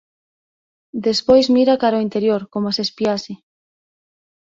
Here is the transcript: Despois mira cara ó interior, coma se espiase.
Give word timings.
Despois 1.07 1.45
mira 1.55 1.79
cara 1.81 1.99
ó 2.01 2.05
interior, 2.07 2.41
coma 2.53 2.75
se 2.75 2.83
espiase. 2.87 3.33